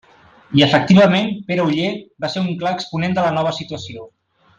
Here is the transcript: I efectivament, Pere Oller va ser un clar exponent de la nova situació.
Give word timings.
I 0.59 0.63
efectivament, 0.67 1.27
Pere 1.51 1.63
Oller 1.65 1.89
va 2.25 2.31
ser 2.37 2.43
un 2.45 2.49
clar 2.63 2.73
exponent 2.79 3.15
de 3.19 3.27
la 3.27 3.35
nova 3.37 3.53
situació. 3.59 4.09